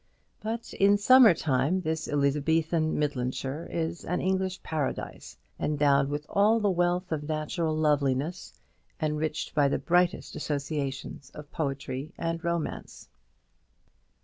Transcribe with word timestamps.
But 0.39 0.73
in 0.73 0.97
summer 0.97 1.35
time 1.35 1.81
this 1.81 2.07
Elizabethan 2.09 2.97
Midlandshire 2.97 3.67
is 3.69 4.03
an 4.03 4.19
English 4.19 4.63
paradise, 4.63 5.37
endowed 5.59 6.09
with 6.09 6.25
all 6.27 6.59
the 6.59 6.71
wealth 6.71 7.11
of 7.11 7.21
natural 7.29 7.77
loveliness, 7.77 8.59
enriched 8.99 9.53
by 9.53 9.67
the 9.67 9.77
brightest 9.77 10.35
associations 10.35 11.29
of 11.35 11.51
poetry 11.51 12.13
and 12.17 12.43
romance. 12.43 13.09